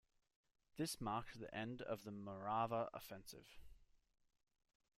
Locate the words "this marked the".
0.77-1.53